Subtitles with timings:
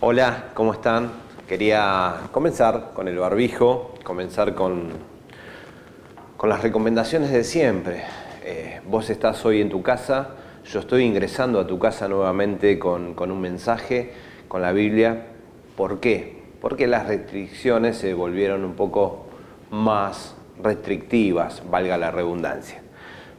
[0.00, 1.10] Hola, ¿cómo están?
[1.48, 4.90] Quería comenzar con el barbijo, comenzar con,
[6.36, 8.04] con las recomendaciones de siempre.
[8.44, 13.14] Eh, vos estás hoy en tu casa, yo estoy ingresando a tu casa nuevamente con,
[13.14, 14.12] con un mensaje,
[14.46, 15.26] con la Biblia.
[15.76, 16.44] ¿Por qué?
[16.60, 19.26] Porque las restricciones se volvieron un poco
[19.72, 22.82] más restrictivas, valga la redundancia.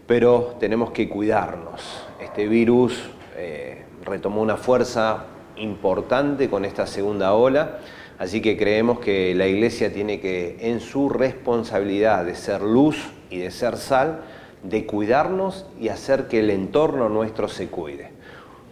[0.07, 2.05] Pero tenemos que cuidarnos.
[2.20, 5.23] Este virus eh, retomó una fuerza
[5.60, 7.80] importante con esta segunda ola,
[8.18, 12.98] así que creemos que la Iglesia tiene que, en su responsabilidad de ser luz
[13.30, 14.22] y de ser sal,
[14.63, 18.12] de cuidarnos y hacer que el entorno nuestro se cuide,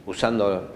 [0.05, 0.73] usando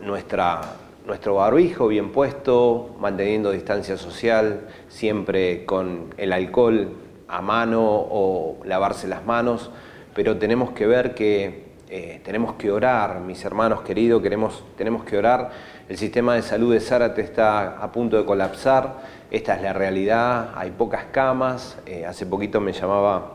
[0.00, 6.92] nuestra, nuestro barbijo bien puesto, manteniendo distancia social, siempre con el alcohol
[7.28, 9.70] a mano o lavarse las manos,
[10.14, 15.18] pero tenemos que ver que eh, tenemos que orar, mis hermanos queridos, queremos, tenemos que
[15.18, 15.50] orar.
[15.90, 20.52] El sistema de salud de Zárate está a punto de colapsar, esta es la realidad,
[20.54, 21.76] hay pocas camas.
[21.84, 23.34] Eh, hace poquito me llamaba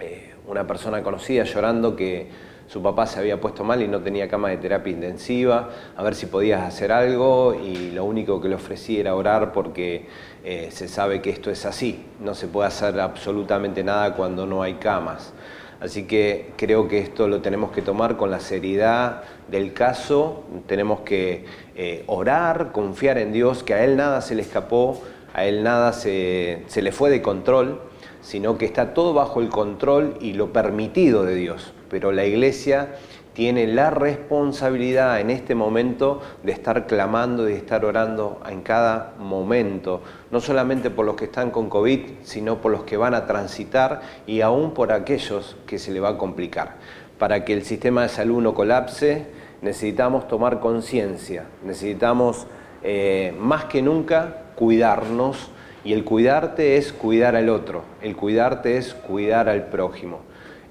[0.00, 2.30] eh, una persona conocida llorando que
[2.68, 6.14] su papá se había puesto mal y no tenía cama de terapia intensiva, a ver
[6.14, 10.08] si podías hacer algo y lo único que le ofrecí era orar porque
[10.42, 14.74] se sabe que esto es así, no se puede hacer absolutamente nada cuando no hay
[14.74, 15.34] camas.
[15.80, 21.00] Así que creo que esto lo tenemos que tomar con la seriedad del caso, tenemos
[21.00, 21.44] que
[21.76, 25.00] eh, orar, confiar en Dios, que a Él nada se le escapó,
[25.34, 27.80] a Él nada se, se le fue de control,
[28.22, 31.72] sino que está todo bajo el control y lo permitido de Dios.
[31.88, 32.96] Pero la iglesia
[33.38, 39.14] tiene la responsabilidad en este momento de estar clamando y de estar orando en cada
[39.16, 43.26] momento, no solamente por los que están con COVID, sino por los que van a
[43.26, 46.78] transitar y aún por aquellos que se le va a complicar.
[47.16, 49.26] Para que el sistema de salud no colapse,
[49.62, 52.48] necesitamos tomar conciencia, necesitamos
[52.82, 55.52] eh, más que nunca cuidarnos
[55.84, 60.22] y el cuidarte es cuidar al otro, el cuidarte es cuidar al prójimo.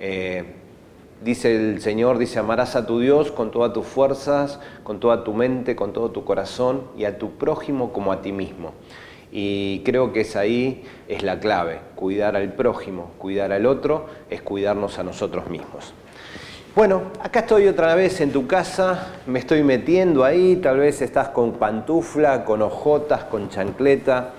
[0.01, 0.56] Eh,
[1.21, 5.33] Dice el Señor, dice, amarás a tu Dios con todas tus fuerzas, con toda tu
[5.33, 8.73] mente, con todo tu corazón y a tu prójimo como a ti mismo.
[9.31, 14.41] Y creo que es ahí es la clave, cuidar al prójimo, cuidar al otro, es
[14.41, 15.93] cuidarnos a nosotros mismos.
[16.75, 21.29] Bueno, acá estoy otra vez en tu casa, me estoy metiendo ahí, tal vez estás
[21.29, 24.33] con pantufla, con ojotas, con chancleta.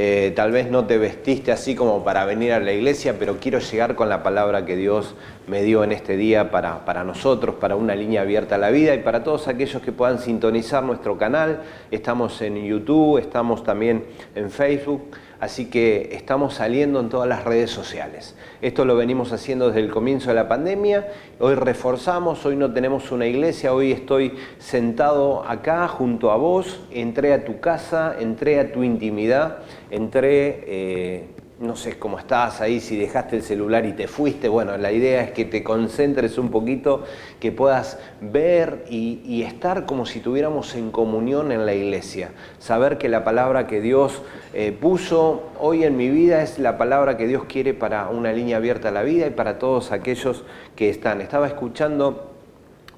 [0.00, 3.58] Eh, tal vez no te vestiste así como para venir a la iglesia, pero quiero
[3.58, 5.16] llegar con la palabra que Dios
[5.48, 8.94] me dio en este día para, para nosotros, para una línea abierta a la vida
[8.94, 11.62] y para todos aquellos que puedan sintonizar nuestro canal.
[11.90, 14.04] Estamos en YouTube, estamos también
[14.36, 15.02] en Facebook.
[15.40, 18.34] Así que estamos saliendo en todas las redes sociales.
[18.60, 21.06] Esto lo venimos haciendo desde el comienzo de la pandemia.
[21.38, 27.32] Hoy reforzamos, hoy no tenemos una iglesia, hoy estoy sentado acá junto a vos, entré
[27.32, 29.58] a tu casa, entré a tu intimidad,
[29.90, 30.64] entré...
[30.66, 31.28] Eh,
[31.60, 34.48] no sé cómo estás ahí, si dejaste el celular y te fuiste.
[34.48, 37.02] Bueno, la idea es que te concentres un poquito,
[37.40, 42.30] que puedas ver y, estar como si tuviéramos en comunión en la iglesia.
[42.58, 47.16] Saber que la palabra que Dios eh, puso hoy en mi vida es la palabra
[47.16, 50.44] que Dios quiere para una línea abierta a la vida y para todos aquellos
[50.76, 51.20] que están.
[51.20, 52.30] Estaba escuchando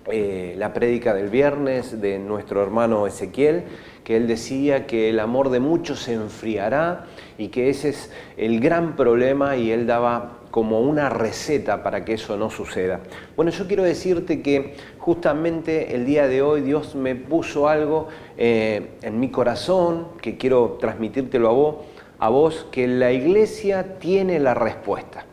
[0.07, 3.65] eh, la prédica del viernes de nuestro hermano Ezequiel
[4.11, 7.05] que él decía que el amor de muchos se enfriará
[7.39, 12.15] y que ese es el gran problema y él daba como una receta para que
[12.15, 12.99] eso no suceda.
[13.37, 18.97] Bueno, yo quiero decirte que justamente el día de hoy Dios me puso algo eh,
[19.03, 21.77] en mi corazón que quiero transmitírtelo a vos,
[22.19, 25.25] a vos, que la iglesia tiene la respuesta.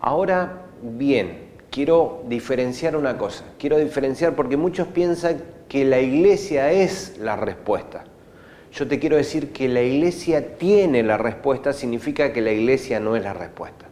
[0.00, 7.16] Ahora bien, quiero diferenciar una cosa, quiero diferenciar porque muchos piensan que la iglesia es
[7.18, 8.02] la respuesta.
[8.72, 13.14] Yo te quiero decir que la iglesia tiene la respuesta, significa que la iglesia no
[13.14, 13.86] es la respuesta.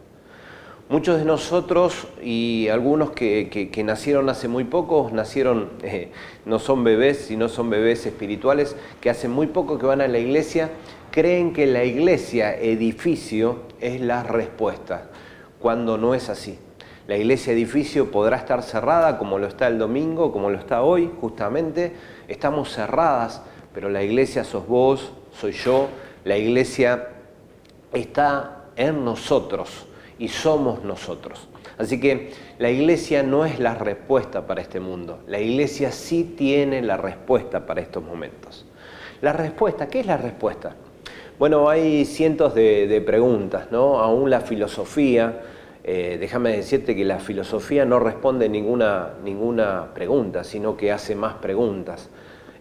[0.89, 6.11] Muchos de nosotros y algunos que, nacieron hace muy poco, nacieron, eh,
[6.45, 10.19] no son bebés, sino son bebés espirituales, que hace muy poco que van a la
[10.19, 10.71] iglesia,
[11.11, 15.11] creen que la iglesia, edificio, es la respuesta,
[15.61, 16.59] cuando no es así.
[17.09, 21.11] La iglesia edificio podrá estar cerrada como lo está el domingo, como lo está hoy,
[21.19, 21.91] justamente.
[22.27, 23.41] Estamos cerradas,
[23.73, 25.87] pero la iglesia sos vos, soy yo.
[26.23, 27.07] La iglesia
[27.93, 29.87] está en nosotros
[30.19, 31.47] y somos nosotros.
[31.79, 35.23] Así que la iglesia no es la respuesta para este mundo.
[35.25, 38.67] La iglesia sí tiene la respuesta para estos momentos.
[39.21, 40.75] La respuesta, ¿qué es la respuesta?
[41.39, 43.99] Bueno, hay cientos de, de preguntas, ¿no?
[43.99, 45.41] Aún la filosofía
[45.83, 51.35] eh, déjame decirte que la filosofía no responde ninguna, ninguna pregunta, sino que hace más
[51.35, 52.09] preguntas.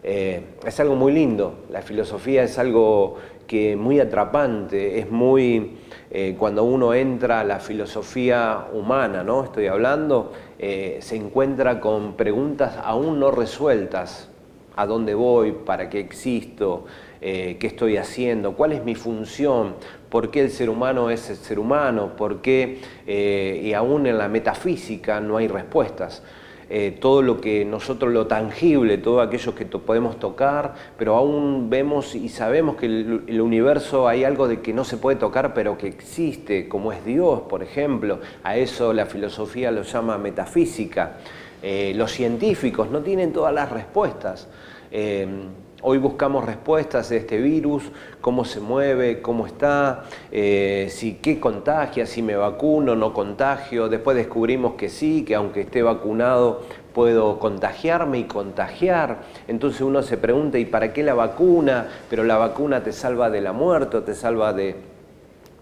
[0.04, 3.16] Eh, es algo muy lindo, la filosofía es algo
[3.48, 5.78] que muy atrapante, es muy,
[6.10, 9.42] eh, cuando uno entra a la filosofía humana, ¿no?
[9.42, 14.28] Estoy hablando, se encuentra con preguntas aún no resueltas,
[14.76, 15.52] ¿a dónde voy?
[15.52, 16.84] ¿Para qué existo?
[17.20, 18.52] ¿Qué estoy haciendo?
[18.52, 19.74] ¿Cuál es mi función?
[20.08, 22.16] ¿Por qué el ser humano es el ser humano?
[22.16, 22.78] ¿Por qué?
[23.06, 26.22] y aún en la metafísica no hay respuestas.
[26.70, 32.14] Eh, todo lo que nosotros, lo tangible, todo aquello que podemos tocar, pero aún vemos
[32.14, 35.78] y sabemos que el, el, universo hay algo de que no se puede tocar, pero
[35.78, 38.20] que existe, como es Dios, por ejemplo.
[38.42, 41.16] A eso la filosofía lo llama metafísica.
[41.62, 44.46] Eh, los científicos no tienen todas las respuestas.
[44.90, 45.26] Eh,
[45.80, 47.84] Hoy buscamos respuestas de este virus,
[48.20, 53.88] cómo se mueve, cómo está, eh, si qué contagia, si me vacuno, no contagio.
[53.88, 59.18] Después descubrimos que sí, que aunque esté vacunado puedo contagiarme y contagiar.
[59.46, 61.86] Entonces uno se pregunta, ¿y para qué la vacuna?
[62.10, 64.74] Pero la vacuna te salva de la muerte, te salva de,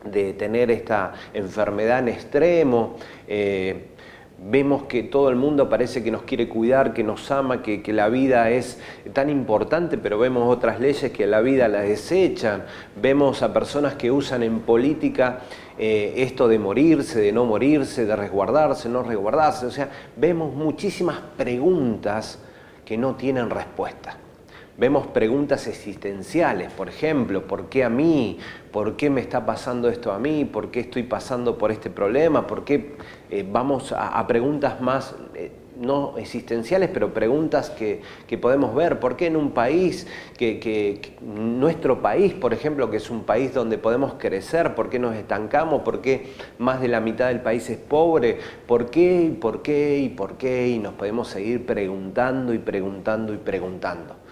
[0.03, 2.97] de tener esta enfermedad en extremo.
[3.29, 3.89] Eh,
[4.38, 8.11] Vemos que todo el mundo parece que nos quiere cuidar, que nos ama, que, la
[8.11, 8.79] vida es
[9.15, 12.65] tan importante, pero vemos otras leyes que la vida la desechan.
[13.00, 15.41] Vemos a personas que usan en política
[15.79, 19.67] eh, esto de morirse, de no morirse, de resguardarse, no resguardarse.
[19.67, 22.39] O sea, vemos muchísimas preguntas
[22.85, 24.19] que no tienen respuesta.
[24.78, 28.38] Vemos preguntas existenciales, por ejemplo, ¿por qué a mí?
[28.73, 30.44] ¿Por qué me está pasando esto a mí?
[30.44, 32.46] ¿Por qué estoy pasando por este problema?
[32.46, 32.94] ¿Por qué
[33.31, 35.50] eh, vamos a, preguntas más, eh,
[35.81, 38.02] no existenciales, pero preguntas que,
[38.37, 39.00] podemos ver?
[39.00, 40.06] ¿Por qué en un país,
[40.37, 45.17] que, nuestro país, por ejemplo, que es un país donde podemos crecer, por qué nos
[45.17, 45.84] estancamos?
[45.84, 48.40] ¿Por qué más de la mitad del país es pobre?
[48.67, 50.69] ¿Por qué y por qué y por qué?
[50.69, 54.25] Y nos podemos seguir preguntando y preguntando y preguntando.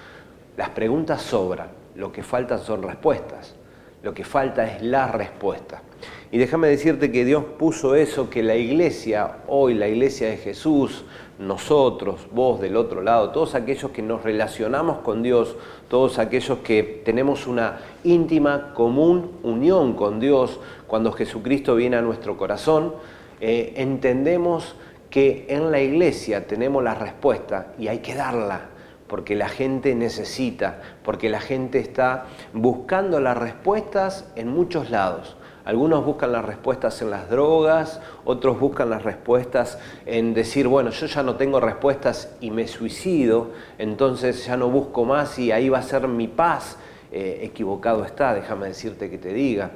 [0.57, 3.55] Las preguntas sobran, lo que faltan son respuestas,
[4.03, 5.83] lo que falta es la respuesta.
[6.31, 11.05] Y déjame decirte que Dios puso eso, que la iglesia, hoy la iglesia de Jesús,
[11.39, 15.57] nosotros, vos del otro lado, todos aquellos que nos relacionamos con Dios,
[15.89, 22.37] todos aquellos que tenemos una íntima, común unión con Dios, cuando Jesucristo viene a nuestro
[22.37, 22.95] corazón,
[23.41, 24.77] eh, entendemos
[25.11, 28.71] que en la iglesia tenemos la respuesta y hay que darla
[29.07, 35.37] porque la gente necesita, porque la gente está buscando las respuestas en muchos lados.
[35.65, 41.07] Algunos buscan las respuestas en las drogas, otros buscan las respuestas en decir, bueno, yo
[41.07, 45.79] ya no tengo respuestas y me suicido, entonces ya no busco más y ahí va
[45.79, 46.77] a ser mi paz.
[47.11, 49.71] Eh, equivocado está, déjame decirte que te diga.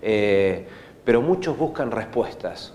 [0.00, 0.66] Eh,
[1.04, 2.72] pero muchos buscan respuestas,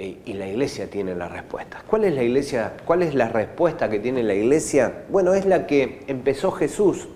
[0.00, 1.82] y la iglesia tiene la respuesta.
[1.86, 2.72] ¿Cuál es la iglesia?
[2.84, 5.04] ¿Cuál es la respuesta que tiene la iglesia?
[5.10, 7.08] Bueno, es la que empezó Jesús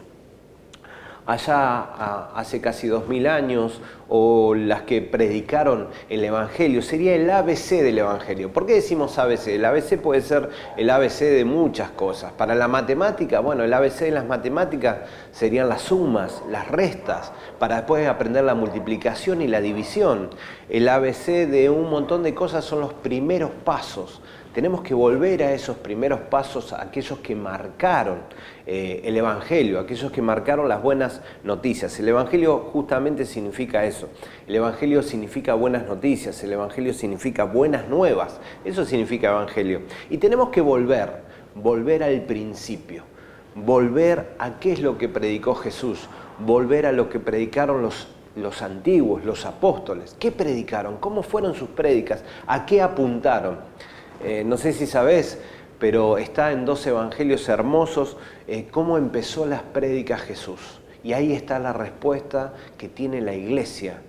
[1.26, 7.82] allá hace casi dos mil años o las que predicaron el Evangelio, sería el ABC
[7.82, 8.52] del Evangelio.
[8.52, 9.48] ¿Por qué decimos ABC?
[9.48, 12.32] El ABC puede ser el ABC de muchas cosas.
[12.32, 14.98] Para la matemática, bueno, el ABC de las matemáticas
[15.32, 20.30] serían las sumas, las restas, para después aprender la multiplicación y la división.
[20.68, 24.20] El ABC de un montón de cosas son los primeros pasos
[24.54, 28.20] tenemos que volver a esos primeros pasos, aquellos que marcaron
[28.66, 31.98] eh, el Evangelio, aquellos que marcaron las buenas noticias.
[31.98, 34.08] El Evangelio justamente significa eso.
[34.46, 38.40] El Evangelio significa buenas noticias, el Evangelio significa buenas nuevas.
[38.64, 39.82] Eso significa Evangelio.
[40.08, 41.10] Y tenemos que volver,
[41.56, 43.02] volver al principio,
[43.56, 46.08] volver a qué es lo que predicó Jesús,
[46.38, 50.96] volver a lo que predicaron los los antiguos, los apóstoles, ¿qué predicaron?
[50.96, 52.24] ¿Cómo fueron sus prédicas?
[52.48, 53.58] ¿A qué apuntaron?
[54.24, 55.38] Eh, no sé si sabés,
[55.78, 58.16] pero está en dos evangelios hermosos
[58.48, 60.80] eh, cómo empezó las prédicas Jesús.
[61.02, 64.00] Y ahí está la respuesta que tiene la iglesia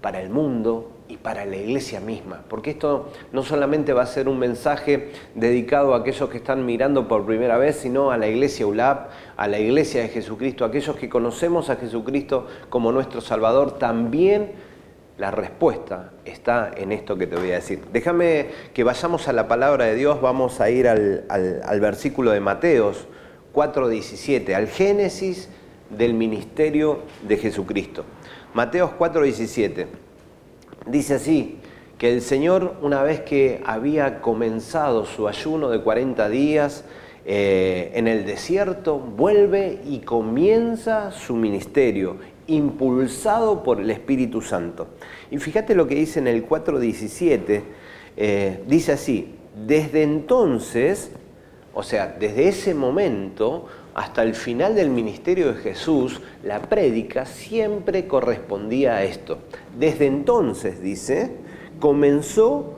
[0.00, 2.42] para el mundo y para la iglesia misma.
[2.48, 7.08] Porque esto no solamente va a ser un mensaje dedicado a aquellos que están mirando
[7.08, 11.08] por primera vez, sino a la iglesia ULAP, a la iglesia de Jesucristo, aquellos que
[11.08, 14.52] conocemos a Jesucristo como nuestro Salvador, también
[15.18, 17.80] la respuesta está en esto que te voy a decir.
[17.92, 23.06] Déjame que vayamos a la palabra de Dios, vamos a ir al, versículo de Mateos
[23.54, 25.48] 4.17, al Génesis
[25.90, 28.04] del ministerio de Jesucristo.
[28.54, 29.86] Mateos 4.17
[30.86, 31.60] dice así,
[31.98, 36.84] que el Señor una vez que había comenzado su ayuno de 40 días,
[37.26, 42.16] eh, en el desierto, vuelve y comienza su ministerio
[42.46, 44.88] impulsado por el Espíritu Santo.
[45.30, 47.62] Y fíjate lo que dice en el 4.17,
[48.16, 49.34] eh, dice así,
[49.66, 51.12] desde entonces,
[51.72, 58.06] o sea, desde ese momento, hasta el final del ministerio de Jesús, la prédica siempre
[58.06, 59.38] correspondía a esto.
[59.78, 61.30] Desde entonces, dice,
[61.80, 62.74] comenzó,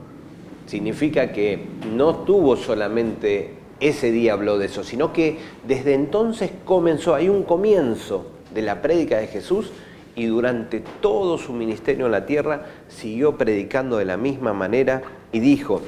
[0.67, 1.59] significa que
[1.93, 7.43] no tuvo solamente ese día habló de eso, sino que desde entonces comenzó, hay un
[7.43, 9.71] comienzo de la prédica de Jesús
[10.15, 15.39] y durante todo su ministerio en la tierra siguió predicando de la misma manera y
[15.39, 15.81] dijo,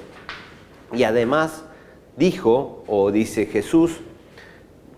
[0.93, 1.65] y además
[2.15, 4.01] dijo, o dice Jesús,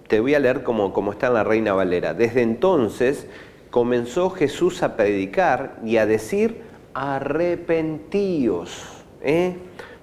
[0.08, 3.28] te voy a leer como, como está en la Reina Valera, desde entonces
[3.70, 8.84] comenzó Jesús a predicar y a decir, arrepentíos,
[9.22, 9.56] ¿eh?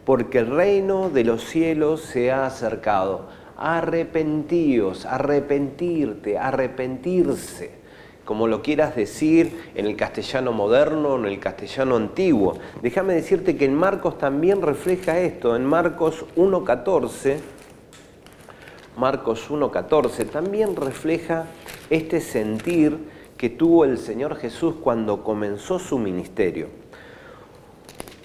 [0.08, 3.26] Porque el reino de los cielos se ha acercado.
[3.58, 7.72] Arrepentíos, arrepentirte, arrepentirse
[8.24, 12.56] como lo quieras decir en el castellano moderno o en el castellano antiguo.
[12.80, 17.36] Déjame decirte que en Marcos también refleja esto, en Marcos 1.14,
[18.96, 21.44] Marcos 1.14 también refleja
[21.90, 22.96] este sentir
[23.36, 26.87] que tuvo el Señor Jesús cuando comenzó su ministerio.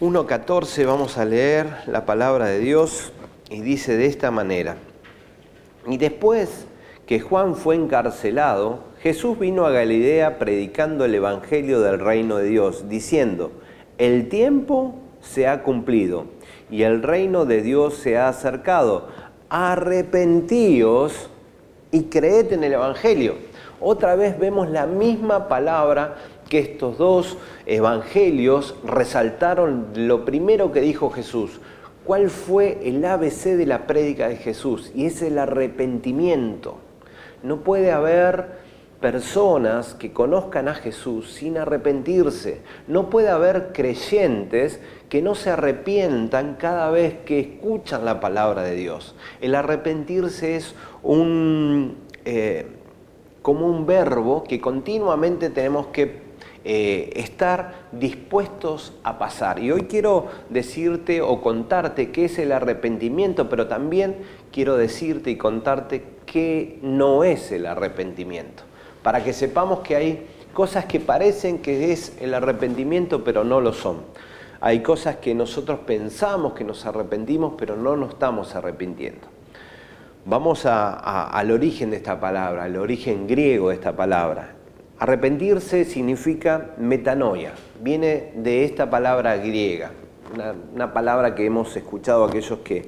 [0.04, 3.14] 1.14 vamos a leer la palabra de Dios
[3.50, 4.76] y dice de esta manera,
[5.88, 6.68] y después
[7.06, 12.90] que Juan fue encarcelado, Jesús vino a Galilea predicando el Evangelio del reino de Dios,
[12.90, 13.54] diciendo,
[13.98, 16.26] el tiempo se ha cumplido
[16.70, 19.08] y el reino de Dios se ha acercado.
[19.48, 21.30] Arrepentíos
[21.92, 23.36] y creed en el Evangelio.
[23.80, 26.16] Otra vez vemos la misma palabra
[26.54, 31.60] que estos dos evangelios resaltaron lo primero que dijo Jesús.
[32.06, 34.92] ¿Cuál fue el ABC de la prédica de Jesús?
[34.94, 36.78] Y es el arrepentimiento.
[37.42, 38.50] No puede haber
[39.02, 42.62] personas que conozcan a Jesús sin arrepentirse.
[42.88, 44.80] No puede haber creyentes
[45.10, 49.16] que no se arrepientan cada vez que escuchan la palabra de Dios.
[49.42, 52.68] El arrepentirse es un, eh,
[53.42, 56.23] como un verbo que continuamente tenemos que
[56.66, 59.60] eh, estar dispuestos a pasar.
[59.60, 64.18] Y hoy quiero decirte o contarte qué es el arrepentimiento, pero también
[64.52, 68.64] quiero decirte y contarte qué no es el arrepentimiento
[69.04, 73.74] para que sepamos que hay cosas que parecen que es el arrepentimiento, pero no lo
[73.74, 74.02] son.
[74.62, 79.28] Hay cosas que nosotros pensamos que nos arrepentimos, pero no nos estamos arrepintiendo.
[80.26, 84.56] Vamos al origen de esta palabra, al origen griego de esta palabra.
[85.04, 89.92] Arrepentirse significa metanoia, viene de esta palabra griega,
[90.74, 92.86] una, palabra que hemos escuchado aquellos que,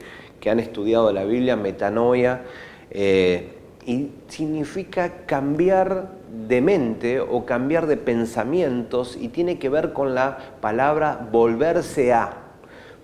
[0.50, 2.44] han estudiado la Biblia, metanoia.
[2.90, 3.50] Eh,
[3.86, 6.12] y significa cambiar
[6.48, 12.38] de mente o cambiar de pensamientos y tiene que ver con la palabra volverse a,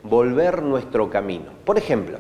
[0.04, 1.52] volver nuestro camino.
[1.66, 2.18] Por ejemplo,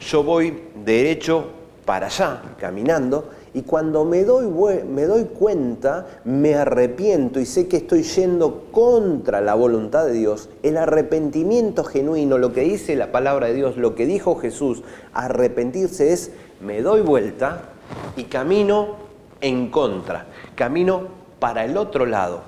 [0.00, 1.50] yo voy derecho
[1.84, 4.46] para allá, caminando, y cuando me doy,
[4.84, 10.48] me doy cuenta, me arrepiento y sé que estoy yendo contra la voluntad de Dios,
[10.62, 14.82] el arrepentimiento genuino, lo que dice la palabra de Dios, lo que dijo Jesús,
[15.12, 17.72] arrepentirse es, me doy vuelta,
[18.16, 18.96] y camino
[19.40, 22.42] en contra, camino para el otro lado.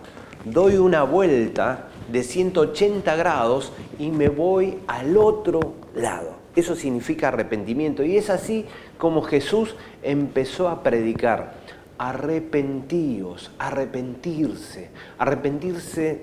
[0.45, 5.61] Doy una vuelta de 180 grados y me voy al otro
[5.95, 6.34] lado.
[6.57, 8.65] Eso significa arrepentimiento y es así
[8.99, 11.55] como Jesús empezó a predicar.
[11.99, 16.21] Arrepentíos, arrepentirse, arrepentirse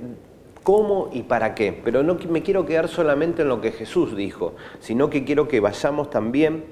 [0.64, 1.80] cómo y para qué.
[1.84, 5.60] Pero no me quiero quedar solamente en lo que Jesús dijo, sino que quiero que
[5.60, 6.64] vayamos también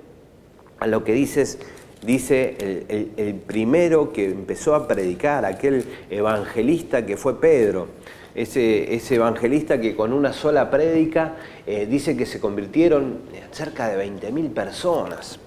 [0.79, 1.57] a lo que dice
[2.05, 7.87] el, primero que empezó a predicar, aquel evangelista que fue Pedro,
[8.41, 11.35] ese, evangelista que con una sola prédica
[11.67, 13.19] eh, dice que se convirtieron
[13.51, 15.39] cerca de 20.000 personas.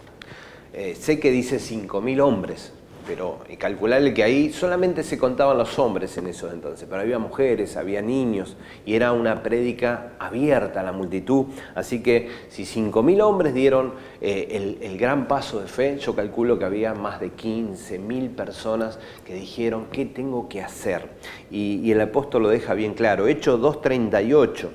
[0.75, 2.73] Eh, sé que dice 5.000 hombres,
[3.07, 7.77] pero calcularle que ahí solamente se contaban los hombres en esos entonces, pero había mujeres,
[7.77, 8.57] había niños,
[8.87, 11.47] y era una prédica abierta a la multitud.
[11.75, 16.65] Así que si 5.000 hombres dieron eh, el, gran paso de fe, yo calculo que
[16.65, 21.09] había más de 15.000 personas que dijeron, ¿qué tengo que hacer?
[21.51, 24.69] Y, el apóstol lo deja bien claro, Hecho 2.38.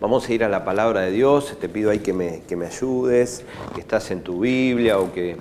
[0.00, 2.66] Vamos a ir a la palabra de Dios, te pido ahí que me, que me
[2.66, 5.36] ayudes, que estás en tu Biblia o que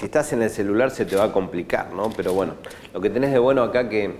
[0.00, 2.10] si estás en el celular se te va a complicar, ¿no?
[2.16, 2.54] Pero bueno,
[2.94, 4.14] lo que tenés de bueno acá que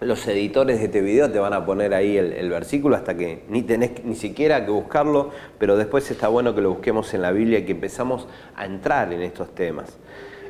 [0.00, 3.62] los editores de este video te van a poner ahí el, versículo hasta que ni
[3.62, 5.30] tenés ni siquiera que buscarlo,
[5.60, 9.12] pero después está bueno que lo busquemos en la Biblia y que empezamos a entrar
[9.12, 9.98] en estos temas.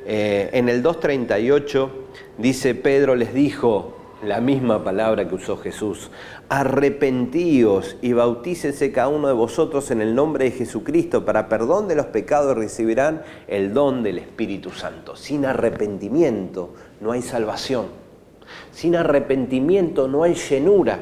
[0.07, 1.91] Eh, en el 2.38
[2.39, 6.11] dice Pedro les dijo, la misma palabra que usó Jesús.
[6.49, 11.97] Arrepentíos y bautícese cada uno de vosotros en el nombre de Jesucristo para perdón de
[11.97, 15.17] los pecados recibirán el don del Espíritu Santo.
[15.17, 17.87] Sin arrepentimiento no hay salvación.
[18.71, 21.01] Sin arrepentimiento no hay llenura.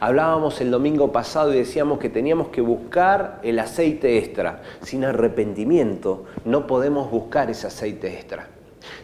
[0.00, 4.62] Hablábamos el domingo pasado y decíamos que teníamos que buscar el aceite extra.
[4.82, 8.48] Sin arrepentimiento no podemos buscar ese aceite extra.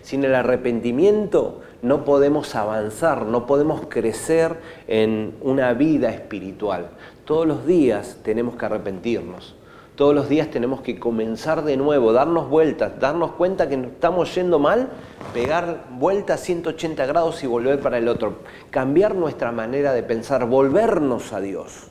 [0.02, 6.90] Sin el arrepentimiento no podemos avanzar, no podemos crecer en una vida espiritual.
[7.24, 9.56] Todos los días tenemos que arrepentirnos.
[9.94, 14.58] Todos los días tenemos que comenzar de nuevo, darnos vueltas, darnos cuenta que estamos yendo
[14.58, 14.88] mal,
[15.34, 18.38] pegar vueltas 180 grados y volver para el otro.
[18.70, 21.88] Cambiar nuestra manera de pensar, volvernos a Dios.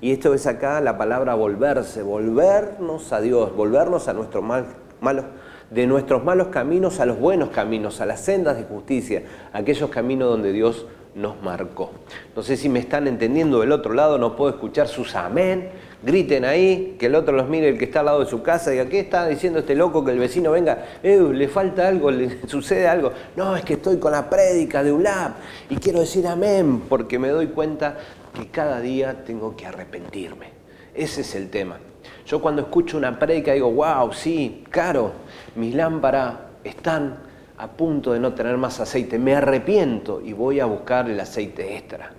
[0.00, 4.66] Y esto es acá la palabra volverse, volvernos a Dios, volvernos a nuestros mal,
[5.00, 5.24] malos
[5.70, 9.22] de nuestros malos caminos a los buenos caminos, a las sendas de justicia,
[9.52, 11.90] aquellos caminos donde Dios nos marcó.
[12.36, 15.70] No sé si me están entendiendo del otro lado, no puedo escuchar sus amén.
[16.02, 18.74] Griten ahí, que el otro los mire, el que está al lado de su casa,
[18.74, 20.86] y ¿qué está diciendo este loco que el vecino venga?
[21.02, 23.12] Eh, le falta algo, le sucede algo.
[23.36, 25.36] No, es que estoy con la prédica de ULAP
[25.68, 27.98] y quiero decir amén, porque me doy cuenta
[28.32, 30.48] que cada día tengo que arrepentirme.
[30.94, 31.78] Ese es el tema.
[32.24, 35.12] Yo cuando escucho una prédica digo, wow, sí, claro,
[35.56, 37.18] mis lámparas están
[37.58, 41.76] a punto de no tener más aceite, me arrepiento y voy a buscar el aceite
[41.76, 42.12] extra.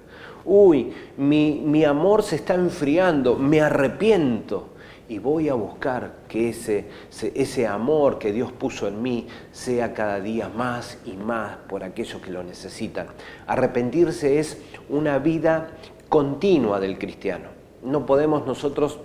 [0.46, 4.70] Uy, mi, amor se está enfriando, me arrepiento
[5.08, 6.86] y voy a buscar que ese,
[7.34, 12.22] ese amor que Dios puso en mí sea cada día más y más por aquellos
[12.22, 13.08] que lo necesitan.
[13.48, 14.58] Arrepentirse es
[14.90, 15.72] una vida
[16.08, 17.50] continua del cristiano.
[17.84, 19.00] No podemos nosotros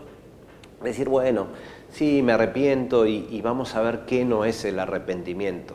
[0.82, 1.46] decir, bueno,
[1.90, 5.74] sí, me arrepiento y, vamos a ver qué no es el arrepentimiento.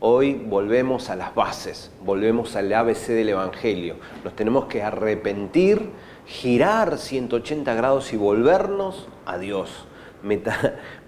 [0.00, 3.96] Hoy volvemos a las bases, volvemos al ABC del Evangelio.
[4.22, 5.90] Nos tenemos que arrepentir,
[6.26, 9.86] girar 180 grados y volvernos a Dios.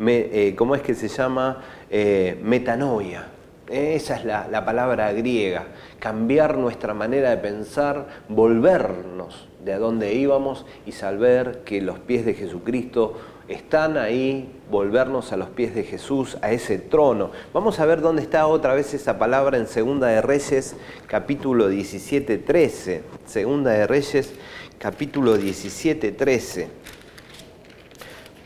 [0.01, 1.63] Eh, ¿Cómo es que se llama?
[1.91, 3.29] Eh, metanoia.
[3.69, 5.67] Esa es la, la, palabra griega.
[6.01, 12.25] Cambiar nuestra manera de pensar, volvernos de a dónde íbamos y saber que los pies
[12.25, 13.17] de Jesucristo
[13.51, 17.33] están ahí, volvernos a los pies de Jesús, a ese trono.
[17.53, 20.77] Vamos a ver dónde está otra vez esa palabra en Segunda de Reyes,
[21.09, 23.03] capítulo 17, 13.
[23.27, 24.33] Segunda de Reyes,
[24.79, 26.69] capítulo 17, 13.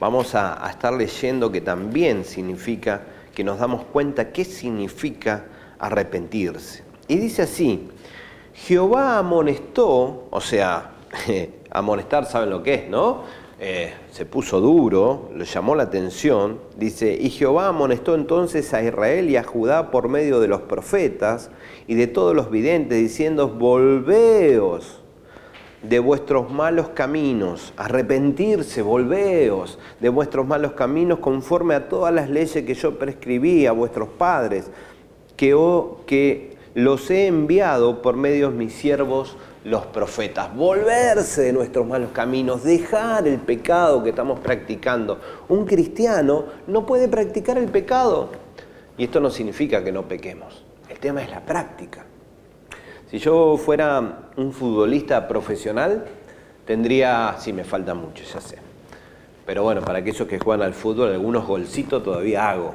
[0.00, 3.02] Vamos a, a estar leyendo que también significa,
[3.34, 5.44] que nos damos cuenta qué significa
[5.78, 6.82] arrepentirse.
[7.08, 7.90] Y dice así,
[8.54, 10.92] Jehová amonestó, o sea,
[11.70, 13.43] amonestar saben lo que es, ¿no?
[13.60, 19.30] Eh, se puso duro, le llamó la atención, dice, y Jehová amonestó entonces a Israel
[19.30, 21.50] y a Judá por medio de los profetas
[21.86, 25.00] y de todos los videntes, diciendo, volveos
[25.88, 32.64] de vuestros malos caminos, arrepentirse, volveos de vuestros malos caminos conforme a todas las leyes
[32.64, 34.70] que yo prescribí a vuestros padres,
[35.36, 35.56] que,
[36.06, 42.10] que los he enviado por medio de mis siervos los profetas, volverse de nuestros malos
[42.12, 45.18] caminos, dejar el pecado que estamos practicando.
[45.48, 48.28] Un cristiano no puede practicar el pecado.
[48.98, 50.64] Y esto no significa que no pequemos.
[50.88, 52.04] El tema es la práctica.
[53.10, 56.04] Si yo fuera un futbolista profesional,
[56.66, 58.58] tendría, sí, me falta mucho, ya sé.
[59.46, 62.74] Pero bueno, para aquellos que juegan al fútbol, algunos golcitos todavía hago.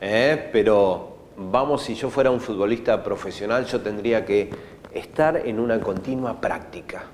[0.00, 0.48] ¿eh?
[0.52, 4.50] Pero vamos, si yo fuera un futbolista profesional, yo tendría que
[4.92, 7.04] estar en una continua práctica.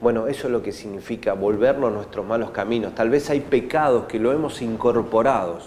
[0.00, 2.94] Bueno, eso es lo que significa volvernos a nuestros malos caminos.
[2.94, 5.58] Tal vez hay pecados que lo hemos incorporado,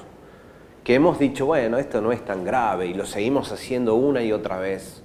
[0.83, 4.33] que hemos dicho, bueno, esto no es tan grave y lo seguimos haciendo una y
[4.33, 5.03] otra vez.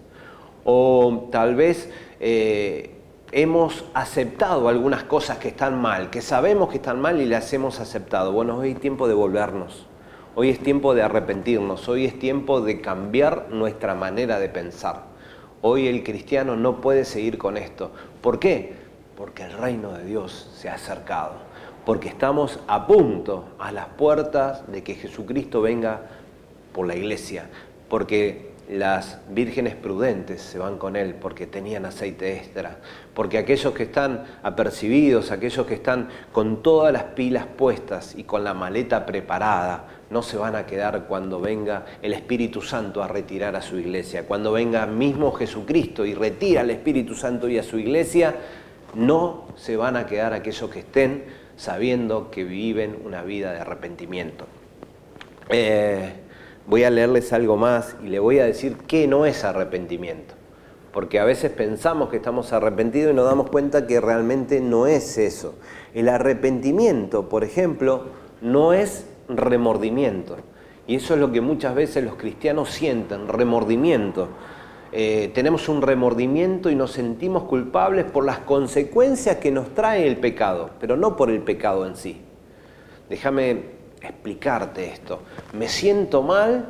[0.65, 2.97] O tal vez eh,
[3.31, 7.79] hemos aceptado algunas cosas que están mal, que sabemos que están mal y las hemos
[7.79, 8.33] aceptado.
[8.33, 9.87] Bueno, hoy es tiempo de volvernos.
[10.37, 15.10] Hoy es tiempo de arrepentirnos, hoy es tiempo de cambiar nuestra manera de pensar.
[15.63, 17.91] Hoy el cristiano no puede seguir con esto.
[18.23, 18.73] ¿Por qué?
[19.17, 21.33] Porque el reino de Dios se ha acercado.
[21.85, 26.03] Porque estamos a punto, a las puertas de que Jesucristo venga
[26.73, 27.51] por la iglesia.
[27.89, 32.79] Porque las vírgenes prudentes se van con él porque tenían aceite extra,
[33.15, 38.45] porque aquellos que están apercibidos, aquellos que están con todas las pilas puestas y con
[38.45, 43.57] la maleta preparada, no se van a quedar cuando venga el Espíritu Santo a retirar
[43.57, 44.27] a su iglesia.
[44.27, 48.37] Cuando venga mismo Jesucristo y retira al Espíritu Santo y a su iglesia,
[48.95, 51.25] no se van a quedar aquellos que estén
[51.57, 54.47] sabiendo que viven una vida de arrepentimiento.
[55.49, 56.13] Eh,
[56.71, 60.35] voy a leerles algo más y le voy a decir qué no es arrepentimiento.
[60.93, 65.19] porque a veces pensamos que estamos arrepentidos y nos damos cuenta que realmente no es
[65.19, 65.55] eso.
[65.95, 68.07] El arrepentimiento, por ejemplo,
[68.41, 70.39] no es remordimiento.
[70.89, 74.31] Y eso es lo que muchas veces los cristianos sienten, remordimiento.
[74.91, 80.17] Eh, tenemos un remordimiento y nos sentimos culpables por las consecuencias que nos trae el
[80.17, 82.21] pecado, pero no por el pecado en sí.
[83.09, 85.21] Déjame explicarte esto.
[85.53, 86.67] Me siento mal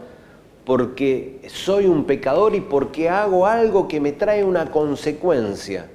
[0.65, 5.89] porque soy un pecador y porque hago algo que me trae una consecuencia.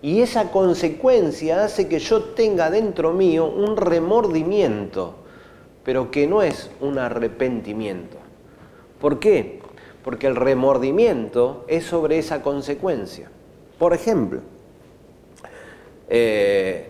[0.00, 5.14] Y esa consecuencia hace que yo tenga dentro mío un remordimiento,
[5.84, 8.16] pero que no es un arrepentimiento.
[9.00, 9.60] ¿Por qué?
[10.02, 13.30] Porque el remordimiento es sobre esa consecuencia.
[13.78, 14.40] Por ejemplo,
[16.08, 16.88] eh,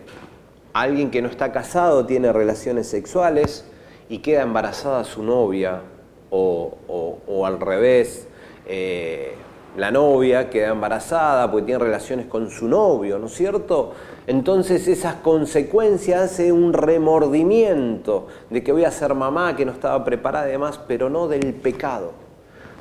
[0.73, 3.65] alguien que no está casado tiene relaciones sexuales
[4.13, 5.81] y queda embarazada su novia
[6.29, 8.27] o, al revés,
[8.67, 9.33] eh,
[9.75, 13.93] la novia queda embarazada porque tiene relaciones con su novio, ¿no es cierto?
[14.27, 20.05] Entonces esas consecuencias hacen un remordimiento de que voy a ser mamá, que no estaba
[20.05, 22.11] preparada y demás, pero no del pecado,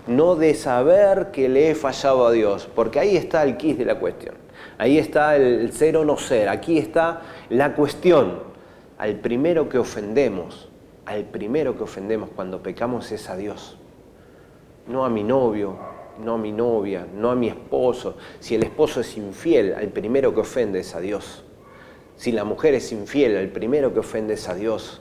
[0.07, 3.87] no de saber que le he fallado a Dios, porque ahí está el quis de
[3.87, 4.35] la cuestión,
[4.77, 8.53] ahí está el ser o no ser, aquí está la cuestión.
[8.99, 10.69] Al primero que ofendemos,
[11.07, 13.77] al primero que ofendemos cuando pecamos es a Dios,
[14.87, 15.77] no a mi novio,
[16.19, 18.17] no a mi novia, no a mi esposo.
[18.41, 21.45] Si el esposo es infiel, al primero que ofende es a Dios.
[22.17, 25.01] Si la mujer es infiel, al primero que ofende es a Dios.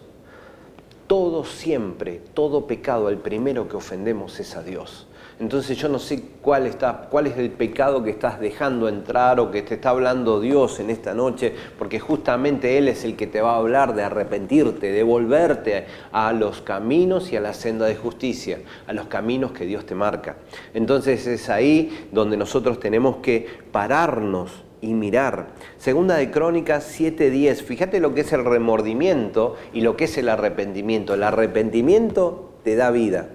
[1.08, 5.08] Todo siempre, todo pecado, al primero que ofendemos es a Dios.
[5.42, 9.50] Entonces yo no sé cuál, está, cuál es el pecado que estás dejando entrar o
[9.50, 13.42] que te está hablando Dios en esta noche, porque justamente Él es el que te
[13.42, 17.96] va a hablar de arrepentirte, de volverte a los caminos y a la senda de
[17.96, 20.36] justicia, a los caminos que Dios te marca.
[20.76, 25.48] Entonces es ahí donde nosotros tenemos que pararnos y mirar.
[25.80, 30.30] Segunda de Crónicas 7:10, fíjate lo que es el remordimiento y lo que es el
[30.30, 31.16] arrepentimiento.
[31.16, 33.30] El arrepentimiento te da vida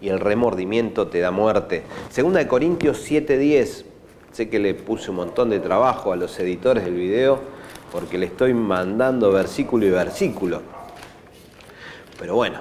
[0.00, 1.82] y el remordimiento te da muerte.
[2.10, 3.84] Segunda de Corintios 7:10.
[4.32, 7.40] Sé que le puse un montón de trabajo a los editores del video
[7.90, 10.62] porque le estoy mandando versículo y versículo.
[12.18, 12.58] Pero bueno,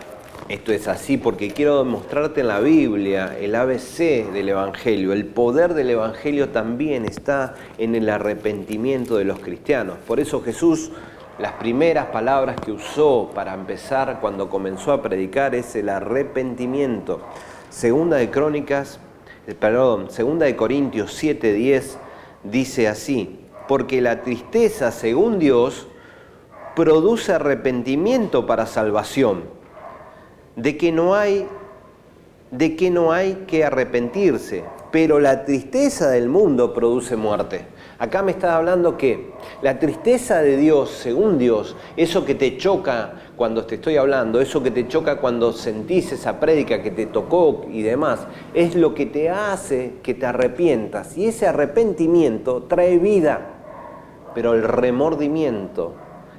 [0.49, 5.11] esto es así porque quiero mostrarte en la Biblia el ABC del Evangelio.
[5.11, 9.97] El poder del Evangelio también está en el arrepentimiento de los cristianos.
[10.07, 10.91] Por eso Jesús
[11.39, 17.21] las primeras palabras que usó para empezar cuando comenzó a predicar es el arrepentimiento.
[17.69, 18.99] Segunda de Crónicas,
[19.45, 21.99] eh, perdón, Segunda de Corintios 7:10
[22.43, 25.87] dice así: "Porque la tristeza, según Dios,
[26.75, 29.43] produce arrepentimiento para salvación,
[30.55, 31.47] de que no hay
[32.49, 37.65] de que no hay que arrepentirse, pero la tristeza del mundo produce muerte."
[37.99, 39.31] Acá me está hablando que
[39.63, 44.61] la tristeza de Dios, según Dios, eso que te choca cuando te estoy hablando, eso
[44.61, 49.07] que te choca cuando sentís esa prédica que te tocó y demás, es lo que
[49.07, 51.17] te hace que te arrepientas.
[51.17, 53.41] Y ese arrepentimiento trae vida,
[54.35, 55.93] pero el remordimiento,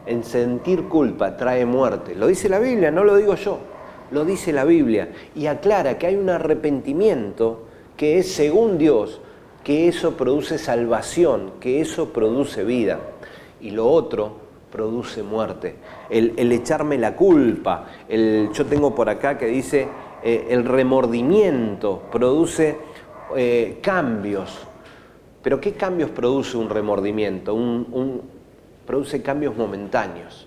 [0.07, 2.15] en sentir culpa, trae muerte.
[2.15, 3.59] Lo dice la Biblia, no lo digo yo,
[4.13, 5.11] lo dice la Biblia.
[5.35, 7.68] Y aclara que hay un arrepentimiento
[7.99, 9.21] que es según Dios,
[9.65, 13.01] que eso produce salvación, que eso produce vida.
[13.61, 14.37] Y lo otro
[14.71, 15.77] produce muerte.
[16.09, 19.89] El, echarme la culpa, el, yo tengo por acá que dice
[20.23, 22.79] eh, el remordimiento produce
[23.37, 24.59] eh, cambios.
[25.43, 27.55] Pero ¿qué cambios produce un remordimiento?
[27.55, 28.23] Un,
[28.87, 30.47] produce cambios momentáneos.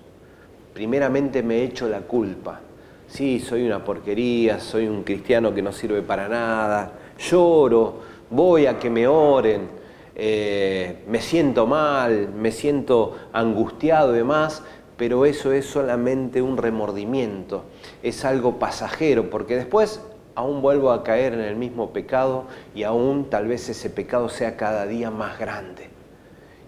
[0.74, 2.62] Primeramente me echo la culpa.
[3.08, 7.96] Sí, soy una porquería, soy un cristiano que no sirve para nada, lloro,
[8.30, 9.70] voy a que me oren,
[10.16, 14.64] eh, me siento mal, me siento angustiado y demás,
[14.98, 17.64] pero eso es solamente un remordimiento,
[18.04, 20.02] es algo pasajero, porque después
[20.36, 24.58] aún vuelvo a caer en el mismo pecado y aún tal vez ese pecado sea
[24.58, 25.90] cada día más grande.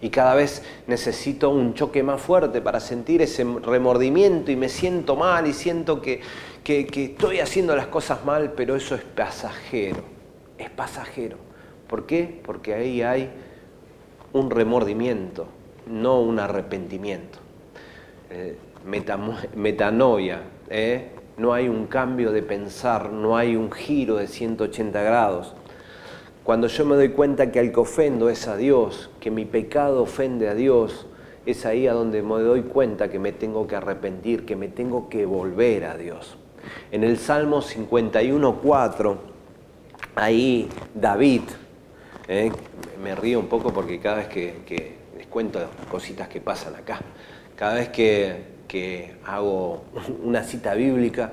[0.01, 5.15] Y cada vez necesito un choque más fuerte para sentir ese remordimiento y me siento
[5.15, 6.19] mal y siento que,
[6.63, 10.03] que estoy haciendo las cosas mal, pero eso es pasajero,
[10.63, 11.37] es pasajero.
[11.87, 12.41] ¿Por qué?
[12.43, 13.29] Porque ahí hay
[14.33, 15.47] un remordimiento,
[15.87, 17.39] no un arrepentimiento.
[18.29, 18.57] Eh,
[19.55, 21.11] metanoia, ¿eh?
[21.37, 25.53] no hay un cambio de pensar, no hay un giro de 180 grados.
[26.43, 30.03] Cuando yo me doy cuenta que al que ofendo es a Dios, que mi pecado
[30.03, 31.07] ofende a Dios,
[31.45, 35.09] es ahí a donde me doy cuenta que me tengo que arrepentir, que me tengo
[35.09, 36.37] que volver a Dios.
[36.91, 39.17] En el Salmo 51.4,
[40.15, 41.41] ahí David
[42.27, 42.51] ¿eh?
[43.01, 46.99] Me río un poco porque cada vez que, les cuento cositas que pasan acá,
[47.55, 48.53] cada vez que,
[49.25, 49.83] hago
[50.23, 51.31] una cita bíblica,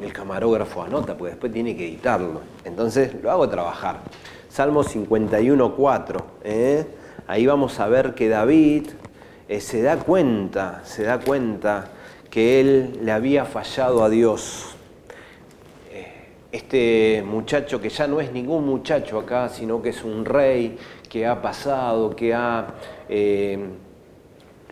[0.00, 2.40] el camarógrafo anota, porque después tiene que editarlo.
[2.64, 4.00] Entonces lo hago trabajar.
[4.48, 6.24] Salmo 51.4.
[6.42, 6.86] ¿eh?
[7.28, 8.88] Ahí vamos a ver que David
[9.48, 11.90] eh, se da cuenta, se da cuenta
[12.28, 14.74] que él le había fallado a Dios
[16.52, 20.76] este muchacho que ya no es ningún muchacho acá, sino que es un rey
[21.08, 22.66] que ha pasado, que ha
[23.08, 23.58] eh,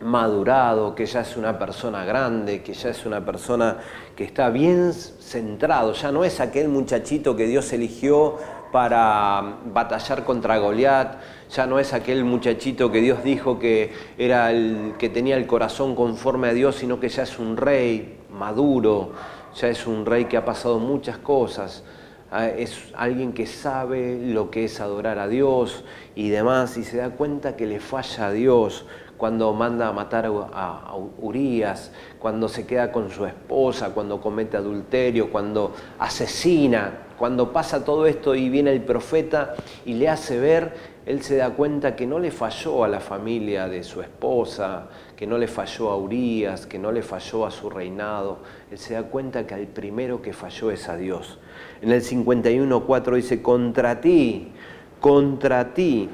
[0.00, 3.78] madurado, que ya es una persona grande, que ya es una persona
[4.16, 8.36] que está bien centrado, ya no es aquel muchachito que Dios eligió
[8.72, 11.16] para batallar contra Goliat,
[11.50, 15.94] ya no es aquel muchachito que Dios dijo que era el que tenía el corazón
[15.94, 19.12] conforme a Dios, sino que ya es un rey maduro,
[19.60, 21.82] ya es un rey que ha pasado muchas cosas,
[22.30, 26.98] ah, es alguien que sabe lo que es adorar a Dios y demás, y se
[26.98, 31.90] da cuenta que le falla a Dios cuando manda a matar a Urias,
[32.20, 38.34] cuando se queda con su esposa, cuando comete adulterio, cuando asesina, cuando pasa todo esto
[38.34, 39.54] y viene el profeta
[39.84, 40.72] y le hace ver,
[41.04, 45.26] él se da cuenta que no le falló a la familia de su esposa, que
[45.26, 48.38] no le falló a Urias, que no le falló a su reinado.
[48.70, 51.38] Él se da cuenta que al primero que falló es a Dios.
[51.82, 54.52] En el 51.4 dice, contra ti,
[55.00, 56.08] contra ti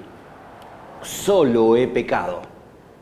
[1.03, 2.54] solo he pecado.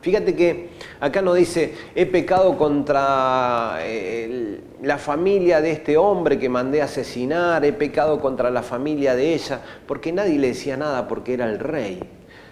[0.03, 6.49] Fíjate que acá no dice, he pecado contra eh, la familia de este hombre que
[6.49, 11.07] mandé a asesinar, he pecado contra la familia de ella, porque nadie le decía nada
[11.07, 12.01] porque era el rey.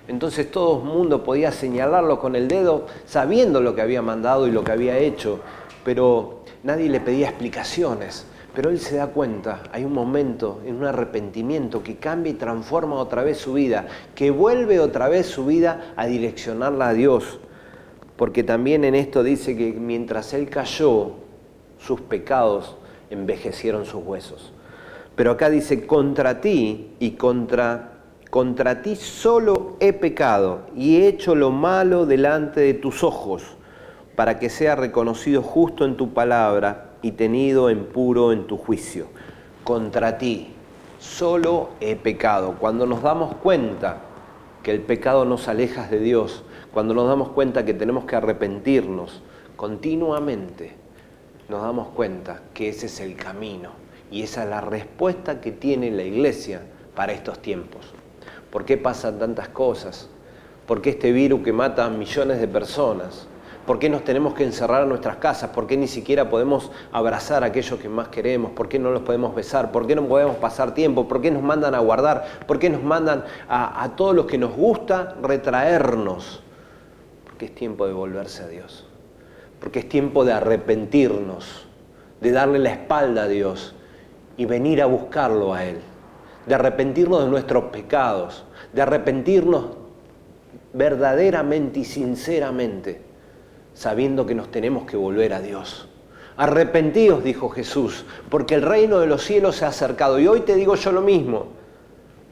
[0.06, 4.52] Entonces todo el mundo podía señalarlo con el dedo sabiendo lo que había mandado y
[4.52, 5.40] lo que había hecho,
[5.84, 8.26] pero nadie le pedía explicaciones.
[8.54, 12.96] Pero él se da cuenta, hay un momento, en un arrepentimiento que cambia y transforma
[12.96, 17.38] otra vez su vida, que vuelve otra vez su vida a direccionarla a Dios.
[18.16, 21.12] Porque también en esto dice que mientras él cayó,
[21.78, 22.76] sus pecados
[23.08, 24.52] envejecieron sus huesos.
[25.14, 27.86] Pero acá dice, contra ti y contra
[28.30, 33.42] contra ti solo he pecado y he hecho lo malo delante de tus ojos,
[34.14, 39.06] para que sea reconocido justo en tu palabra y tenido en puro en tu juicio.
[39.64, 40.54] Contra ti
[40.98, 42.56] solo he pecado.
[42.58, 44.02] Cuando nos damos cuenta
[44.62, 49.22] que el pecado nos aleja de Dios, cuando nos damos cuenta que tenemos que arrepentirnos
[49.56, 50.74] continuamente,
[51.48, 53.70] nos damos cuenta que ese es el camino
[54.10, 56.62] y esa es la respuesta que tiene la iglesia
[56.94, 57.86] para estos tiempos.
[58.50, 60.08] ¿Por qué pasan tantas cosas?
[60.66, 63.26] ¿Por qué este virus que mata a millones de personas?
[63.66, 65.50] ¿Por qué nos tenemos que encerrar en nuestras casas?
[65.50, 68.52] ¿Por qué ni siquiera podemos abrazar a aquellos que más queremos?
[68.52, 69.70] ¿Por qué no los podemos besar?
[69.70, 71.06] ¿Por qué no podemos pasar tiempo?
[71.06, 72.24] ¿Por qué nos mandan a guardar?
[72.46, 76.42] ¿Por qué nos mandan a, a todos los que nos gusta retraernos?
[77.24, 78.86] Porque es tiempo de volverse a Dios.
[79.60, 81.66] Porque es tiempo de arrepentirnos,
[82.20, 83.74] de darle la espalda a Dios
[84.36, 85.80] y venir a buscarlo a Él
[86.46, 89.66] de arrepentirnos de nuestros pecados, de arrepentirnos
[90.72, 93.00] verdaderamente y sinceramente,
[93.80, 95.88] sabiendo que nos tenemos que volver a Dios.
[96.36, 100.20] Arrepentíos, dijo Jesús, porque el reino de los cielos se ha acercado.
[100.20, 101.46] Y hoy te digo yo lo mismo.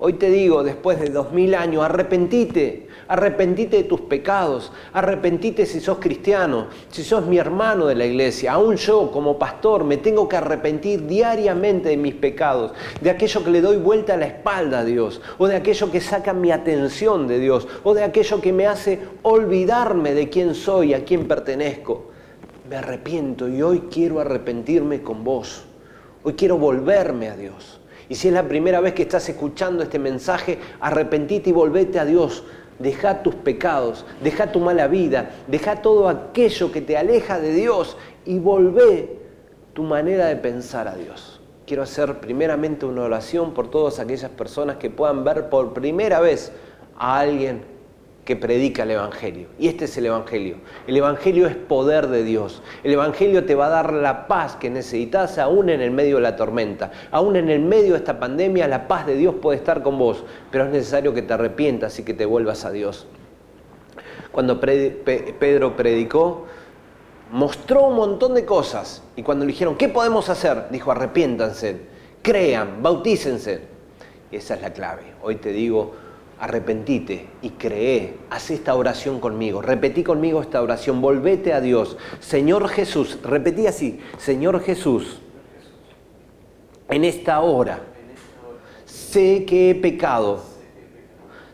[0.00, 5.80] Hoy te digo, después de dos mil años, arrepentite, arrepentite de tus pecados, arrepentite si
[5.80, 8.52] sos cristiano, si sos mi hermano de la iglesia.
[8.52, 13.50] Aún yo como pastor me tengo que arrepentir diariamente de mis pecados, de aquello que
[13.50, 17.26] le doy vuelta a la espalda a Dios, o de aquello que saca mi atención
[17.26, 22.12] de Dios, o de aquello que me hace olvidarme de quién soy, a quién pertenezco.
[22.70, 25.64] Me arrepiento y hoy quiero arrepentirme con vos.
[26.22, 27.77] Hoy quiero volverme a Dios.
[28.08, 32.04] Y si es la primera vez que estás escuchando este mensaje, arrepentite y volvete a
[32.04, 32.44] Dios.
[32.78, 37.96] Deja tus pecados, deja tu mala vida, deja todo aquello que te aleja de Dios
[38.24, 39.18] y volvé
[39.74, 41.40] tu manera de pensar a Dios.
[41.66, 46.52] Quiero hacer primeramente una oración por todas aquellas personas que puedan ver por primera vez
[46.96, 47.77] a alguien
[48.28, 49.48] que predica el Evangelio.
[49.58, 50.56] Y este es el Evangelio.
[50.86, 52.60] El Evangelio es poder de Dios.
[52.84, 56.20] El Evangelio te va a dar la paz que necesitas aún en el medio de
[56.20, 56.92] la tormenta.
[57.10, 60.24] Aún en el medio de esta pandemia, la paz de Dios puede estar con vos,
[60.50, 63.06] pero es necesario que te arrepientas y que te vuelvas a Dios.
[64.30, 66.44] Cuando Pedro predicó,
[67.32, 69.02] mostró un montón de cosas.
[69.16, 70.66] Y cuando le dijeron, ¿qué podemos hacer?
[70.68, 71.80] Dijo, arrepiéntanse,
[72.20, 73.62] crean, bautícense.
[74.30, 75.14] Y esa es la clave.
[75.22, 75.94] Hoy te digo,
[76.40, 81.96] arrepentite y cree, haz esta oración conmigo, repetí conmigo esta oración, volvete a Dios.
[82.20, 85.20] Señor Jesús, repetí así, Señor Jesús,
[86.88, 87.80] en esta hora
[88.84, 90.42] sé que he pecado,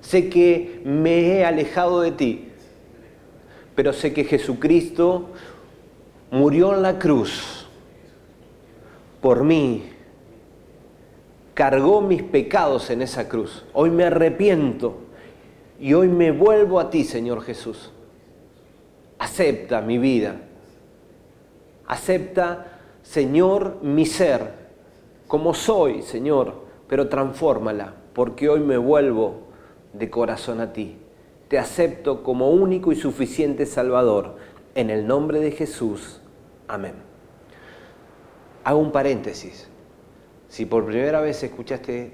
[0.00, 2.48] sé que me he alejado de ti,
[3.74, 5.30] pero sé que Jesucristo
[6.30, 7.66] murió en la cruz
[9.20, 9.93] por mí,
[11.54, 13.64] cargó mis pecados en esa cruz.
[13.72, 14.98] Hoy me arrepiento
[15.80, 17.92] y hoy me vuelvo a ti, Señor Jesús.
[19.18, 20.36] Acepta mi vida.
[21.86, 24.50] Acepta, Señor, mi ser,
[25.28, 29.44] como soy, Señor, pero transfórmala, porque hoy me vuelvo
[29.92, 30.96] de corazón a ti.
[31.48, 34.36] Te acepto como único y suficiente Salvador.
[34.74, 36.20] En el nombre de Jesús.
[36.66, 36.94] Amén.
[38.64, 39.68] Hago un paréntesis.
[40.54, 42.12] Si por primera vez escuchaste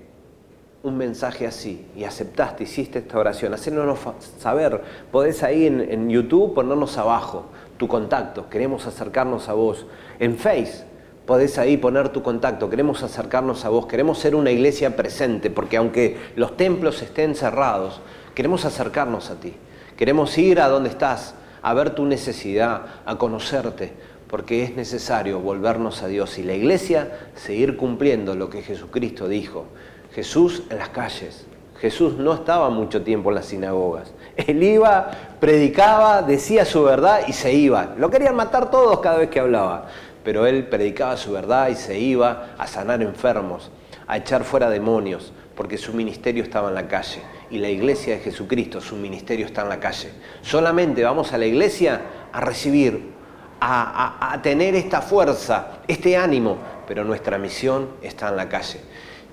[0.82, 4.80] un mensaje así y aceptaste, hiciste esta oración, hacérnoslo saber.
[5.12, 8.48] Podés ahí en, YouTube ponernos abajo tu contacto.
[8.48, 9.84] Queremos acercarnos a vos.
[10.18, 10.86] En Face
[11.26, 12.70] podés ahí poner tu contacto.
[12.70, 13.84] Queremos acercarnos a vos.
[13.84, 18.00] Queremos ser una iglesia presente porque aunque los templos estén cerrados,
[18.34, 19.52] queremos acercarnos a ti.
[19.98, 23.92] Queremos ir a donde estás, a ver tu necesidad, a conocerte,
[24.30, 29.66] porque es necesario volvernos a Dios y la iglesia seguir cumpliendo lo que Jesucristo dijo.
[30.14, 31.46] Jesús en las calles.
[31.80, 34.12] Jesús no estaba mucho tiempo en las sinagogas.
[34.36, 37.94] Él iba, predicaba, decía su verdad y se iba.
[37.98, 39.86] Lo querían matar todos cada vez que hablaba,
[40.22, 43.72] pero él predicaba su verdad y se iba a sanar enfermos,
[44.06, 47.20] a echar fuera demonios, porque su ministerio estaba en la calle.
[47.50, 50.10] Y la iglesia de Jesucristo, su ministerio está en la calle.
[50.42, 53.19] Solamente vamos a la iglesia a recibir
[53.60, 58.80] a, tener esta fuerza, este ánimo, pero nuestra misión está en la calle.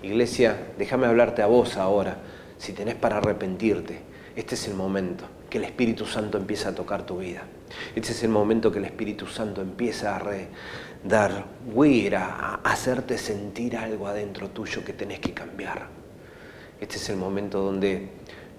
[0.03, 2.17] Iglesia, déjame hablarte a vos ahora,
[2.57, 4.01] si tenés para arrepentirte,
[4.35, 7.43] este es el momento que el Espíritu Santo empieza a tocar tu vida.
[7.95, 10.21] Este es el momento que el Espíritu Santo empieza a
[11.03, 15.87] dar huira, a hacerte sentir algo adentro tuyo que tenés que cambiar.
[16.79, 18.09] Este es el momento donde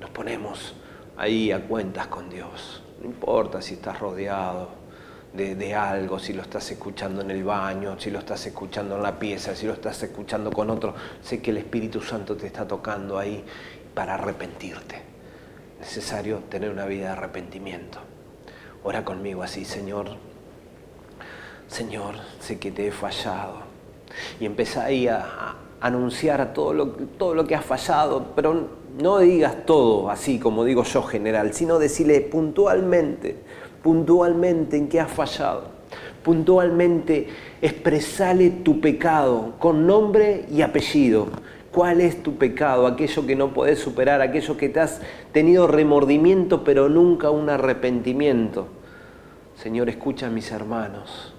[0.01, 0.75] nos ponemos
[1.17, 2.83] ahí a cuentas con Dios.
[3.01, 4.71] No importa si estás rodeado,
[5.39, 9.19] de, algo, si lo estás escuchando en el baño, si lo estás escuchando en la
[9.19, 13.19] pieza, si lo estás escuchando con otro, sé que el Espíritu Santo te está tocando
[13.19, 13.45] ahí
[13.95, 15.01] para arrepentirte.
[15.81, 18.01] Necesario tener una vida de arrepentimiento.
[18.83, 20.17] Ora conmigo así, Señor.
[21.69, 23.63] Señor, sé que te he fallado.
[24.41, 29.65] Y empezá ahí a, anunciar todo lo, todo lo que has fallado, pero no digas
[29.65, 33.37] todo así como digo yo general, sino decirle puntualmente,
[33.83, 35.79] puntualmente en qué has fallado.
[36.23, 37.29] Puntualmente
[37.63, 41.29] expresale tu pecado con nombre y apellido.
[41.71, 42.87] ¿Cuál es tu pecado?
[42.87, 45.01] Aquello que no puedes superar, aquello que te has
[45.33, 48.69] tenido remordimiento pero nunca un arrepentimiento.
[49.55, 51.35] Señor, escucha a mis hermanos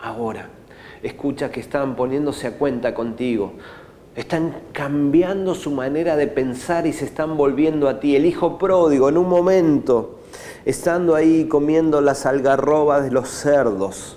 [0.00, 0.48] ahora.
[1.02, 3.54] Escucha que están poniéndose a cuenta contigo.
[4.16, 8.16] Están cambiando su manera de pensar y se están volviendo a ti.
[8.16, 10.20] El hijo pródigo en un momento
[10.64, 14.16] estando ahí comiendo las algarrobas de los cerdos,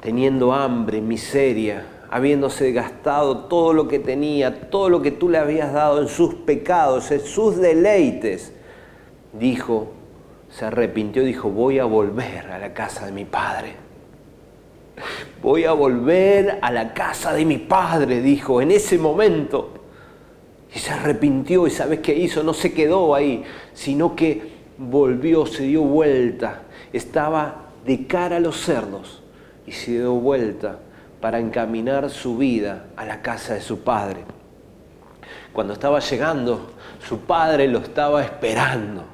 [0.00, 5.72] teniendo hambre, miseria, habiéndose gastado todo lo que tenía, todo lo que tú le habías
[5.72, 8.52] dado en sus pecados, en sus deleites,
[9.32, 9.92] dijo,
[10.50, 13.74] se arrepintió, dijo, voy a volver a la casa de mi padre.
[15.40, 19.70] Voy a volver a la casa de mi padre, dijo, en ese momento.
[20.74, 24.49] Y se arrepintió y sabes qué hizo, no se quedó ahí, sino que
[24.80, 26.62] volvió, se dio vuelta,
[26.92, 29.22] estaba de cara a los cerdos
[29.66, 30.78] y se dio vuelta
[31.20, 34.24] para encaminar su vida a la casa de su padre.
[35.52, 36.70] Cuando estaba llegando,
[37.06, 39.04] su padre lo estaba esperando.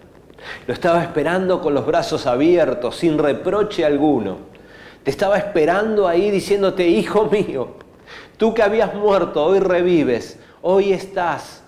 [0.68, 4.36] Lo estaba esperando con los brazos abiertos, sin reproche alguno.
[5.02, 7.74] Te estaba esperando ahí diciéndote, hijo mío,
[8.36, 11.64] tú que habías muerto, hoy revives, hoy estás.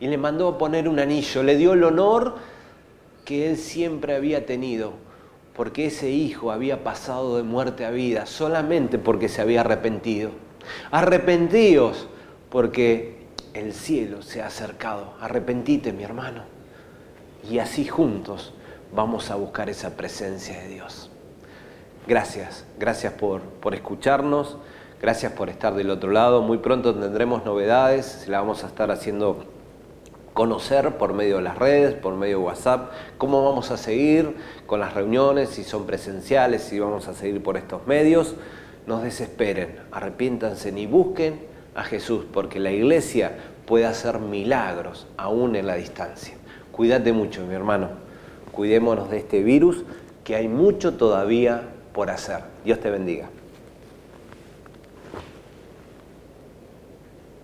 [0.00, 2.51] Y le mandó a poner un anillo, le dio el honor
[3.24, 4.92] que él siempre había tenido,
[5.54, 10.30] porque ese hijo había pasado de muerte a vida solamente porque se había arrepentido.
[10.90, 12.08] Arrepentíos
[12.50, 13.22] porque
[13.54, 15.14] el cielo se ha acercado.
[15.20, 16.44] Arrepentite, mi hermano.
[17.48, 18.54] Y así juntos
[18.94, 21.10] vamos a buscar esa presencia de Dios.
[22.06, 24.56] Gracias, gracias por, por escucharnos,
[25.00, 26.42] gracias por estar del otro lado.
[26.42, 29.44] Muy pronto tendremos novedades, se la vamos a estar haciendo
[30.34, 34.80] conocer por medio de las redes, por medio de WhatsApp, cómo vamos a seguir con
[34.80, 38.34] las reuniones, si son presenciales, si vamos a seguir por estos medios.
[38.86, 41.40] No desesperen, arrepiéntanse ni busquen
[41.74, 43.32] a Jesús, porque la iglesia
[43.66, 46.34] puede hacer milagros aún en la distancia.
[46.72, 47.90] Cuídate mucho, mi hermano.
[48.50, 49.84] Cuidémonos de este virus,
[50.24, 51.62] que hay mucho todavía
[51.92, 52.40] por hacer.
[52.64, 53.28] Dios te bendiga.